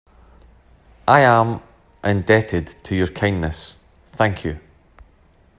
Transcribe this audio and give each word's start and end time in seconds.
I 1.07 1.19
am 1.19 1.61
indebted 2.03 2.65
to 2.85 2.95
your 2.95 3.05
kindness, 3.07 3.75
thank 4.07 4.43
you!. 4.43 4.59